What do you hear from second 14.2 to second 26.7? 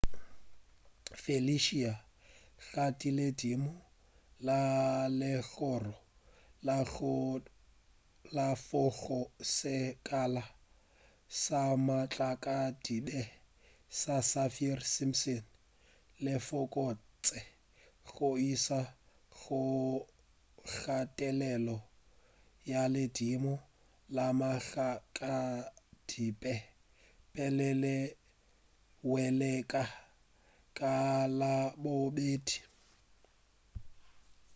saffir-simpson le fokotše go iša go kgathelelo ya ledimo la matlakadibe